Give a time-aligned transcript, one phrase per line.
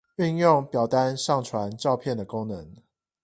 [0.17, 2.75] 運用表單上傳照片的功能